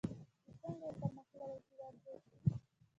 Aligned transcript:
چې 0.03 0.05
څنګه 0.61 0.85
یو 0.87 0.95
پرمختللی 0.99 1.57
هیواد 1.67 1.93
جوړ 2.03 2.17
کړي. 2.31 2.55